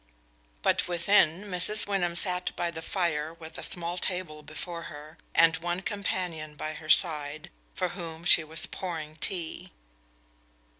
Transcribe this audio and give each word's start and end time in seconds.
But 0.63 0.87
within, 0.87 1.43
Mrs. 1.43 1.85
Wyndham 1.85 2.15
sat 2.15 2.55
by 2.55 2.71
the 2.71 2.81
fire 2.81 3.35
with 3.35 3.59
a 3.59 3.63
small 3.63 3.99
table 3.99 4.41
before 4.41 4.85
her, 4.89 5.19
and 5.35 5.55
one 5.57 5.81
companion 5.83 6.55
by 6.55 6.73
her 6.73 6.89
side, 6.89 7.51
for 7.75 7.89
whom 7.89 8.23
she 8.25 8.43
was 8.43 8.65
pouring 8.65 9.15
tea. 9.17 9.71